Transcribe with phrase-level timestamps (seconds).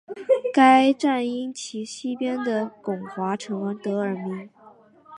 [0.51, 4.49] 该站因其西边的巩华城而得名。